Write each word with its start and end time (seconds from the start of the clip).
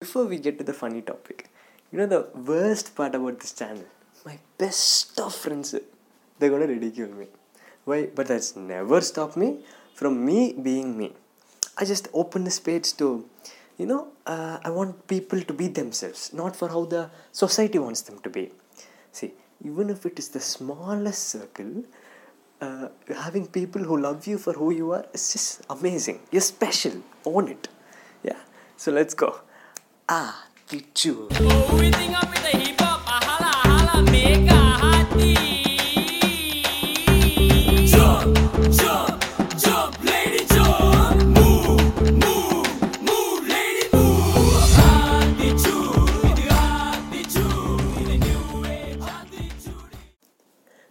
Before 0.00 0.26
we 0.26 0.38
get 0.38 0.58
to 0.58 0.64
the 0.64 0.74
funny 0.74 1.00
topic, 1.00 1.48
you 1.90 1.96
know 1.96 2.04
the 2.04 2.28
worst 2.34 2.94
part 2.94 3.14
about 3.14 3.40
this 3.40 3.54
channel? 3.54 3.86
My 4.26 4.38
best 4.58 5.18
of 5.18 5.34
friends, 5.34 5.74
they're 6.38 6.50
gonna 6.50 6.66
ridicule 6.66 7.08
me. 7.08 7.28
Why? 7.86 8.10
But 8.14 8.26
that's 8.26 8.54
never 8.56 9.00
stopped 9.00 9.38
me 9.38 9.60
from 9.94 10.22
me 10.22 10.52
being 10.52 10.98
me. 10.98 11.14
I 11.78 11.86
just 11.86 12.08
open 12.12 12.44
this 12.44 12.60
page 12.60 12.94
to, 12.98 13.26
you 13.78 13.86
know, 13.86 14.08
uh, 14.26 14.58
I 14.62 14.68
want 14.68 15.08
people 15.08 15.40
to 15.40 15.54
be 15.54 15.68
themselves, 15.68 16.30
not 16.34 16.54
for 16.54 16.68
how 16.68 16.84
the 16.84 17.08
society 17.32 17.78
wants 17.78 18.02
them 18.02 18.18
to 18.18 18.28
be. 18.28 18.52
See, 19.12 19.32
even 19.64 19.88
if 19.88 20.04
it 20.04 20.18
is 20.18 20.28
the 20.28 20.40
smallest 20.40 21.26
circle, 21.30 21.84
uh, 22.60 22.88
having 23.16 23.46
people 23.46 23.82
who 23.82 23.96
love 23.96 24.26
you 24.26 24.36
for 24.36 24.52
who 24.52 24.72
you 24.72 24.92
are 24.92 25.06
is 25.14 25.32
just 25.32 25.64
amazing. 25.70 26.20
You're 26.30 26.42
special. 26.42 27.02
Own 27.24 27.48
it. 27.48 27.68
Yeah. 28.22 28.40
So 28.76 28.92
let's 28.92 29.14
go. 29.14 29.40
Attitude. 30.08 31.32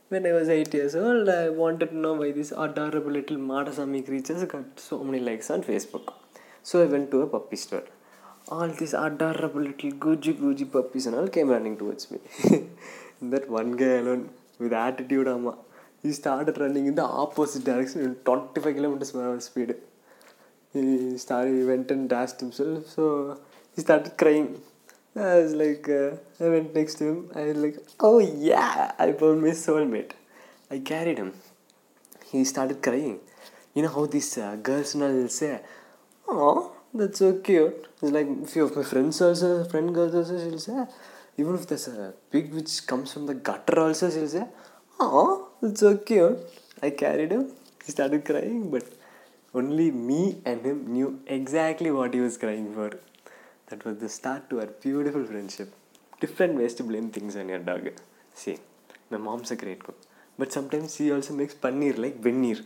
When 0.10 0.26
I 0.26 0.32
was 0.34 0.50
8 0.50 0.74
years 0.74 0.94
old, 0.96 1.30
I 1.30 1.48
wanted 1.50 1.92
to 1.92 1.98
know 1.98 2.14
why 2.16 2.34
these 2.34 2.52
adorable 2.52 3.12
little 3.12 3.38
Madasami 3.38 4.06
creatures 4.06 4.44
got 4.44 4.78
so 4.78 5.02
many 5.06 5.20
likes 5.20 5.50
on 5.50 5.64
Facebook. 5.64 6.14
So 6.64 6.84
I 6.84 6.86
went 6.86 7.12
to 7.12 7.22
a 7.22 7.28
puppy 7.28 7.56
store. 7.56 7.84
All 8.48 8.68
these 8.68 8.94
adorable 8.94 9.62
little 9.62 9.92
Gucci 9.92 10.34
Gucci 10.40 10.72
puppies 10.72 11.08
and 11.08 11.16
all 11.16 11.28
came 11.28 11.50
running 11.50 11.78
towards 11.78 12.12
me. 12.12 12.20
that 13.22 13.50
one 13.50 13.72
guy 13.76 13.96
alone 14.02 14.30
with 14.60 14.72
attitude, 14.72 15.28
amma, 15.28 15.56
he 16.04 16.12
started 16.12 16.58
running 16.60 16.86
in 16.86 16.94
the 16.94 17.04
opposite 17.04 17.64
direction 17.64 18.02
in 18.02 18.16
25 18.16 18.76
kilometers 18.76 19.12
per 19.12 19.24
hour 19.28 19.40
speed. 19.40 19.76
He 20.74 21.18
started, 21.18 21.56
he 21.58 21.64
went 21.64 21.90
and 21.90 22.08
dashed 22.08 22.40
himself, 22.40 22.88
so 22.88 23.40
he 23.74 23.82
started 23.82 24.16
crying. 24.16 24.62
I 25.16 25.40
was 25.40 25.54
like, 25.54 25.90
uh, 25.90 26.12
I 26.40 26.50
went 26.50 26.76
next 26.76 26.96
to 27.00 27.06
him. 27.06 27.32
I 27.34 27.46
was 27.46 27.58
like, 27.58 27.78
oh 28.00 28.20
yeah, 28.20 28.92
I 29.00 29.14
found 29.14 29.42
my 29.42 29.54
soulmate. 29.66 30.12
I 30.70 30.80
carried 30.80 31.18
him. 31.18 31.34
He 32.32 32.44
started 32.44 32.84
crying. 32.84 33.20
You 33.74 33.84
know 33.84 33.90
how 33.90 34.06
these 34.06 34.38
uh, 34.38 34.56
girls 34.58 34.94
all 34.94 35.08
will 35.08 35.30
say, 35.30 35.62
oh, 36.28 36.75
that's 36.98 37.20
so 37.20 37.40
cute. 37.40 37.88
It's 38.02 38.12
like 38.12 38.28
a 38.28 38.48
few 38.48 38.66
of 38.66 38.76
my 38.76 38.84
friends 38.84 39.22
also, 39.22 39.64
friend 39.66 39.94
girls 39.94 40.16
also, 40.16 40.38
she'll 40.38 40.60
say, 40.60 40.86
even 41.38 41.56
if 41.56 41.68
there's 41.68 41.88
a 41.88 42.14
pig 42.32 42.54
which 42.54 42.86
comes 42.88 43.14
from 43.14 43.26
the 43.26 43.34
gutter 43.34 43.80
also, 43.80 44.10
she'll 44.10 44.28
say, 44.28 44.46
oh, 45.00 45.50
that's 45.62 45.82
so 45.82 45.98
cute. 45.98 46.38
I 46.82 46.92
carried 46.92 47.32
him. 47.32 47.52
He 47.86 47.92
started 47.92 48.26
crying, 48.26 48.70
but 48.72 48.84
only 49.54 49.92
me 49.92 50.42
and 50.46 50.66
him 50.66 50.88
knew 50.92 51.20
exactly 51.28 51.92
what 51.92 52.14
he 52.14 52.20
was 52.20 52.38
crying 52.38 52.74
for. 52.74 52.92
That 53.68 53.84
was 53.86 53.98
the 53.98 54.10
start 54.10 54.50
to 54.50 54.60
our 54.62 54.68
beautiful 54.68 55.26
friendship. 55.26 55.74
Different 56.20 56.56
ways 56.56 56.74
to 56.76 56.84
blame 56.84 57.10
things 57.10 57.36
on 57.36 57.50
your 57.50 57.60
dog. 57.60 57.90
See, 58.34 58.58
my 59.10 59.18
mom's 59.18 59.52
a 59.52 59.56
great 59.56 59.84
cook, 59.84 60.00
but 60.38 60.52
sometimes 60.52 60.96
she 60.96 61.12
also 61.12 61.34
makes 61.34 61.54
paneer 61.54 61.98
like 61.98 62.20
veneer. 62.20 62.60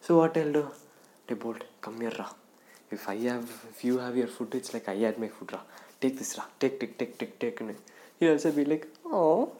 So 0.00 0.18
what 0.18 0.36
I'll 0.36 0.52
do? 0.52 0.66
They 1.26 1.34
bold, 1.34 1.64
come 1.80 2.00
here, 2.00 2.12
Ra. 2.18 2.30
If 2.90 3.08
I 3.08 3.16
have, 3.16 3.48
if 3.70 3.84
you 3.84 3.98
have 3.98 4.16
your 4.16 4.28
it's 4.52 4.74
like 4.74 4.88
I 4.88 4.96
had 4.96 5.18
my 5.18 5.28
food, 5.28 5.52
Ra. 5.52 5.60
Take 6.00 6.18
this, 6.18 6.36
Ra. 6.36 6.44
Take, 6.58 6.80
take, 6.80 6.98
take, 6.98 7.18
take, 7.18 7.38
take. 7.38 7.60
And 7.60 7.76
he'll 8.18 8.32
also 8.32 8.50
be 8.50 8.64
like, 8.64 8.88
oh, 9.06 9.52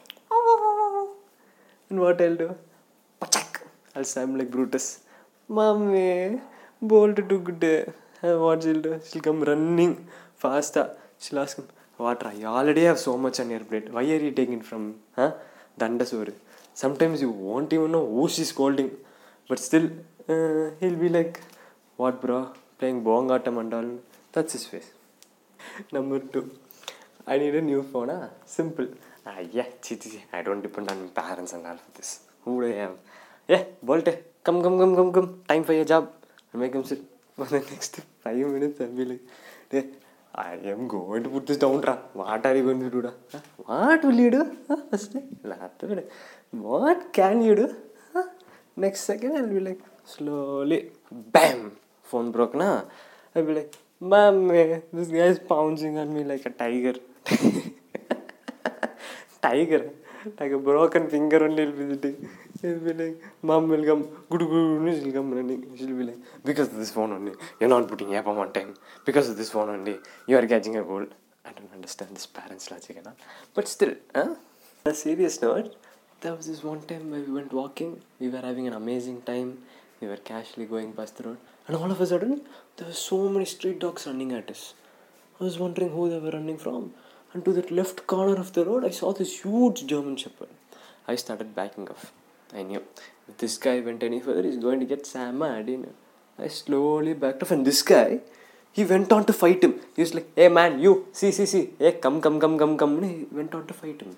and 1.89 1.99
what 1.99 2.21
I'll 2.21 2.35
do? 2.35 2.55
I'll 3.95 4.03
sound 4.03 4.37
like 4.37 4.49
Brutus. 4.49 5.01
Mommy, 5.49 6.39
bold 6.81 7.17
took 7.29 7.59
day. 7.59 7.85
What 8.21 8.63
she'll 8.63 8.81
do? 8.81 8.99
She'll 9.07 9.21
come 9.21 9.41
running 9.43 10.07
faster. 10.35 10.85
She'll 11.19 11.39
ask 11.39 11.57
him, 11.57 11.67
What? 11.97 12.21
You 12.37 12.45
already 12.45 12.83
have 12.83 12.99
so 12.99 13.17
much 13.17 13.39
on 13.41 13.49
your 13.49 13.59
plate. 13.61 13.91
Why 13.91 14.03
are 14.03 14.23
you 14.27 14.31
taking 14.31 14.61
from 14.61 14.95
huh? 15.15 15.33
Dandasur? 15.79 16.33
Sometimes 16.73 17.21
you 17.21 17.31
won't 17.31 17.73
even 17.73 17.91
know 17.91 18.05
who 18.05 18.29
she's 18.29 18.49
scolding. 18.49 18.91
But 19.49 19.59
still, 19.59 19.87
uh, 20.29 20.71
he'll 20.79 20.99
be 21.05 21.09
like, 21.09 21.41
What, 21.97 22.21
bro? 22.21 22.53
Playing 22.81 23.03
bongatam 23.07 23.59
and 23.61 23.73
all. 23.77 23.89
That's 24.33 24.53
his 24.53 24.65
face. 24.65 24.89
Number 25.95 26.17
two, 26.33 26.43
I 27.27 27.37
need 27.41 27.53
a 27.59 27.61
new 27.61 27.81
phone. 27.91 28.09
Ah, 28.09 28.29
simple. 28.53 28.87
Ah, 29.29 29.39
yeah, 29.57 29.67
chi, 29.83 29.95
chi, 30.01 30.09
chi. 30.13 30.21
I 30.37 30.41
don't 30.47 30.63
depend 30.67 30.89
on 30.91 30.97
my 31.03 31.09
parents 31.19 31.53
and 31.53 31.67
all 31.71 31.77
for 31.83 31.91
this. 31.97 32.11
Who 32.43 32.55
would 32.55 32.71
I 32.71 32.77
have? 32.79 32.95
Yeah, 33.47 33.65
Bolte, 33.85 34.13
come, 34.43 34.63
come, 34.63 34.79
come, 34.79 34.95
come, 34.95 35.11
come. 35.17 35.27
Time 35.47 35.63
for 35.63 35.73
your 35.73 35.85
job. 35.85 36.09
I 36.51 36.57
make 36.57 36.73
him 36.73 36.83
sit 36.83 37.03
for 37.35 37.45
the 37.45 37.59
next 37.59 37.99
five 38.23 38.35
minutes. 38.55 38.81
I'll 38.81 38.87
be 38.87 39.05
like, 39.11 39.19
hey, 39.69 39.85
I 40.33 40.53
am 40.73 40.87
going 40.87 41.23
to 41.25 41.29
put 41.29 41.45
this 41.45 41.57
down. 41.57 41.81
Ra. 41.81 41.95
What 42.13 42.43
are 42.47 42.55
you 42.55 42.63
going 42.63 42.79
to 42.79 42.89
do? 42.89 43.01
Ra? 43.01 43.11
Huh? 43.31 43.41
What 43.67 44.03
will 44.03 44.19
you 44.25 44.31
do? 44.31 44.57
Huh? 44.67 44.77
First, 44.89 45.13
nothing. 45.43 46.03
What 46.49 47.13
can 47.13 47.43
you 47.43 47.55
do? 47.61 47.75
Huh? 48.15 48.23
Next 48.75 49.01
second, 49.01 49.37
I'll 49.37 49.47
be 49.47 49.59
like, 49.59 49.81
slowly, 50.03 50.89
bam, 51.11 51.73
phone 52.11 52.31
broke. 52.35 52.55
Na? 52.55 52.69
I'll 53.35 53.45
be 53.49 53.53
like, 53.59 53.73
Mommy, 53.99 54.81
this 54.91 55.09
guy 55.15 55.27
is 55.33 55.39
pouncing 55.51 55.97
on 55.97 56.13
me 56.15 56.23
like 56.31 56.45
a 56.45 56.53
tiger. 56.61 56.95
tiger, 59.41 59.81
like 60.39 60.51
a 60.51 60.57
broken 60.69 61.09
finger 61.09 61.43
only 61.47 61.65
will 61.65 61.77
be 61.81 61.85
sitting. 61.93 62.29
He'll 62.61 62.79
be 62.87 62.93
like, 63.01 63.15
Mom 63.41 63.69
will 63.69 63.85
come, 63.89 64.03
good, 64.29 64.43
good, 64.51 65.01
she'll 65.01 65.13
come 65.13 65.31
running. 65.37 65.61
She'll 65.77 65.97
be 66.01 66.05
like, 66.09 66.19
because 66.43 66.69
this 66.69 66.91
phone 66.91 67.11
only, 67.17 67.33
you're 67.59 67.69
not 67.69 67.87
putting 67.87 68.13
app 68.15 68.27
on 68.27 68.51
time. 68.53 68.75
Because 69.05 69.35
this 69.35 69.49
phone 69.49 69.69
only, 69.69 69.97
you 70.27 70.37
are 70.37 70.45
catching 70.45 70.77
a 70.77 70.83
cold. 70.83 71.09
I 71.45 71.51
don't 71.53 71.73
understand 71.73 72.15
this 72.15 72.27
parents' 72.27 72.69
logic 72.69 72.97
and. 72.97 73.07
But 73.55 73.67
still, 73.67 73.95
huh? 74.15 74.35
A 74.85 74.93
serious 74.93 75.41
note, 75.41 75.75
there 76.21 76.35
was 76.35 76.47
this 76.47 76.63
one 76.63 76.81
time 76.81 77.11
where 77.11 77.21
we 77.21 77.31
went 77.39 77.51
walking, 77.53 78.01
we 78.19 78.29
were 78.29 78.41
having 78.41 78.67
an 78.67 78.73
amazing 78.73 79.21
time, 79.23 79.59
we 80.01 80.07
were 80.07 80.17
casually 80.17 80.65
going 80.65 80.91
past 80.93 81.17
the 81.17 81.23
road, 81.23 81.37
and 81.67 81.77
all 81.77 81.91
of 81.91 82.01
a 82.01 82.05
sudden, 82.05 82.41
there 82.77 82.87
were 82.87 82.93
so 82.93 83.29
many 83.29 83.45
street 83.45 83.79
dogs 83.79 84.07
running 84.07 84.31
at 84.31 84.49
us. 84.49 84.73
I 85.39 85.43
was 85.43 85.59
wondering 85.59 85.91
who 85.91 86.09
they 86.09 86.19
were 86.19 86.31
running 86.31 86.57
from, 86.57 86.93
and 87.33 87.45
to 87.45 87.53
that 87.53 87.71
left 87.71 88.07
corner 88.07 88.35
of 88.35 88.53
the 88.53 88.65
road, 88.65 88.83
I 88.83 88.89
saw 88.89 89.13
this 89.13 89.41
huge 89.43 89.85
German 89.85 90.17
Shepherd. 90.17 90.49
I 91.07 91.15
started 91.15 91.55
backing 91.55 91.87
off. 91.89 92.11
I 92.53 92.63
knew 92.63 92.83
if 93.29 93.37
this 93.37 93.57
guy 93.57 93.79
went 93.79 94.03
any 94.03 94.19
further, 94.19 94.43
he's 94.43 94.57
going 94.57 94.79
to 94.81 94.85
get 94.85 95.05
Sam 95.05 95.39
mad. 95.39 95.69
You 95.69 95.77
know. 95.77 95.93
I 96.37 96.47
slowly 96.47 97.13
backed 97.13 97.43
off, 97.43 97.51
and 97.51 97.65
this 97.65 97.81
guy, 97.81 98.19
he 98.71 98.83
went 98.83 99.11
on 99.11 99.25
to 99.25 99.33
fight 99.33 99.63
him. 99.63 99.79
He 99.95 100.01
was 100.01 100.13
like, 100.17 100.27
"Hey 100.35 100.49
man, 100.57 100.79
you, 100.79 101.07
see, 101.19 101.31
see, 101.37 101.45
see, 101.45 101.63
hey, 101.79 101.93
come, 102.05 102.19
come, 102.25 102.39
come, 102.39 102.57
come, 102.57 102.77
come." 102.81 102.97
And 102.97 103.05
he 103.11 103.17
went 103.39 103.53
on 103.53 103.65
to 103.67 103.73
fight 103.73 104.01
him. 104.01 104.17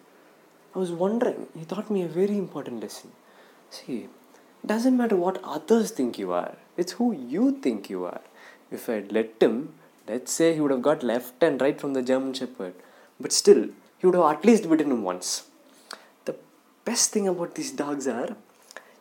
I 0.75 0.79
was 0.79 0.91
wondering. 1.03 1.47
He 1.59 1.65
taught 1.65 1.89
me 1.95 2.03
a 2.03 2.11
very 2.19 2.37
important 2.45 2.81
lesson. 2.81 3.11
See, 3.69 4.07
doesn't 4.65 4.95
matter 4.97 5.15
what 5.15 5.43
others 5.43 5.91
think 5.91 6.17
you 6.17 6.31
are. 6.31 6.55
It's 6.77 6.93
who 6.93 7.11
you 7.11 7.51
think 7.61 7.89
you 7.89 8.05
are. 8.05 8.21
If 8.71 8.89
I'd 8.89 9.11
let 9.11 9.41
him, 9.41 9.73
let's 10.07 10.31
say 10.31 10.53
he 10.53 10.61
would 10.61 10.71
have 10.71 10.81
got 10.81 11.03
left 11.03 11.43
and 11.43 11.61
right 11.61 11.79
from 11.79 11.93
the 11.93 12.01
German 12.01 12.33
Shepherd, 12.33 12.73
but 13.19 13.31
still, 13.31 13.67
he 13.97 14.07
would 14.07 14.15
have 14.15 14.37
at 14.37 14.45
least 14.45 14.69
beaten 14.69 14.91
him 14.91 15.03
once. 15.03 15.47
The 16.25 16.35
best 16.85 17.11
thing 17.11 17.27
about 17.27 17.55
these 17.55 17.71
dogs 17.71 18.07
are 18.07 18.35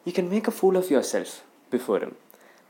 you 0.05 0.13
can 0.13 0.29
make 0.29 0.49
a 0.49 0.51
fool 0.51 0.77
of 0.77 0.91
yourself 0.91 1.43
before 1.71 2.01
him, 2.01 2.17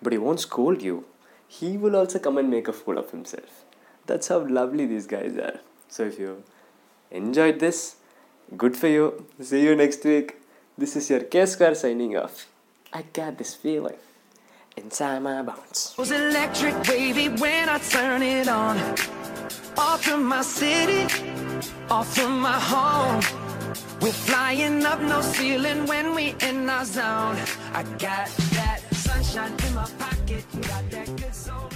but 0.03 0.13
he 0.13 0.19
won't 0.19 0.41
scold 0.41 0.83
you. 0.83 1.05
He 1.49 1.77
will 1.77 1.97
also 1.97 2.19
come 2.19 2.39
and 2.39 2.51
make 2.51 2.69
a 2.69 2.73
fool 2.73 2.99
of 2.99 3.11
himself. 3.11 3.65
That's 4.07 4.29
how 4.29 4.39
lovely 4.39 4.87
these 4.87 5.07
guys 5.07 5.37
are. 5.37 5.61
So 5.89 6.05
if 6.05 6.19
you 6.19 6.43
enjoyed 7.11 7.59
this, 7.59 7.97
good 8.57 8.77
for 8.77 8.89
you. 8.89 9.27
See 9.41 9.63
you 9.63 9.77
next 9.77 10.05
week. 10.05 10.37
This 10.77 10.97
is 10.97 11.11
your 11.11 11.21
K 11.21 11.45
Square 11.47 11.75
signing 11.75 12.17
off. 12.17 12.47
I 12.95 13.03
got 13.15 13.39
this 13.39 13.55
feeling 13.55 13.97
inside 14.77 15.21
my 15.21 15.41
bones. 15.41 15.93
It 15.93 15.99
was 15.99 16.11
electric 16.11 16.75
wavy 16.87 17.29
when 17.29 17.69
I 17.71 17.79
turn 17.79 18.23
it 18.23 18.49
on. 18.49 18.77
Off 19.79 20.05
from 20.05 20.25
my 20.25 20.43
city, 20.43 21.05
off 21.91 22.15
from 22.15 22.41
my 22.41 22.59
home. 22.61 23.23
We're 24.03 24.13
flying 24.13 24.85
up 24.85 25.01
no 25.01 25.23
ceiling 25.23 25.87
when 25.87 26.15
we 26.15 26.35
in 26.43 26.69
our 26.69 26.85
zone. 26.85 27.39
I 27.73 27.83
got 27.99 28.29
that 28.57 28.81
sunshine 28.93 29.55
in 29.67 29.75
my 29.75 29.89
pocket, 29.99 30.45
got 30.61 30.91
that 30.91 31.17
good 31.17 31.35
soul. 31.35 31.72